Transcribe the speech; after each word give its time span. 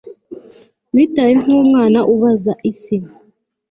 witaye 0.93 1.33
nkumwana 1.41 1.99
ubaza 2.13 2.53
isi 2.69 2.97